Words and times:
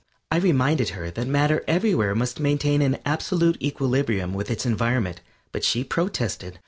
I 0.31 0.37
reminded 0.37 0.89
her 0.97 1.11
that 1.11 1.27
matter 1.27 1.63
everywhere 1.67 2.15
must 2.15 2.39
maintain 2.39 2.81
an 2.81 2.97
absolute 3.05 3.61
equilibrium 3.61 4.33
with 4.33 4.49
its 4.49 4.65
environment, 4.65 5.21
but 5.51 5.63
she 5.63 5.83
protested. 5.83 6.57